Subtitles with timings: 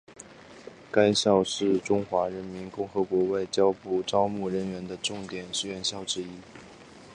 [0.91, 6.41] 该校是中华人民共和国外交部招募人员的重点院校之一。